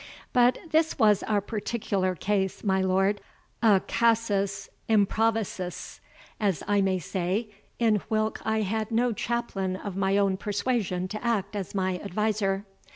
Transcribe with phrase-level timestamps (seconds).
[0.33, 3.21] But this was a particular case, my lord,
[3.61, 5.99] a CASUS IMPROVISUS,
[6.39, 11.23] as I may say, in whilk I had no chaplain of my own persuasion to
[11.23, 12.65] act as my adviser.